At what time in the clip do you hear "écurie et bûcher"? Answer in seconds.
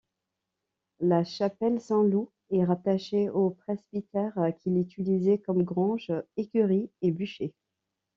6.37-7.53